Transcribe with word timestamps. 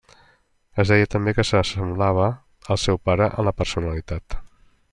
Es 0.83 0.93
deia 0.93 1.09
també 1.15 1.33
que 1.39 1.45
s'assemblava 1.49 2.25
al 2.77 2.83
seu 2.87 3.01
pare 3.11 3.31
en 3.35 3.49
la 3.51 3.57
personalitat. 3.63 4.43